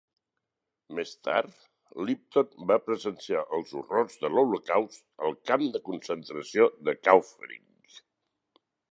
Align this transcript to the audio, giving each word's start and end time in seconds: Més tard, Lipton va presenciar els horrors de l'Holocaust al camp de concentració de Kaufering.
Més 0.99 1.09
tard, 1.25 1.57
Lipton 2.07 2.63
va 2.71 2.77
presenciar 2.85 3.43
els 3.57 3.73
horrors 3.81 4.15
de 4.23 4.31
l'Holocaust 4.35 5.03
al 5.27 5.37
camp 5.51 5.65
de 5.75 5.81
concentració 5.91 6.67
de 6.89 6.95
Kaufering. 7.09 7.63